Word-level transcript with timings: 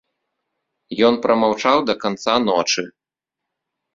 Ён 1.09 1.19
прамаўчаў 1.25 1.77
да 1.89 1.93
канца 2.05 2.35
ночы. 2.47 2.83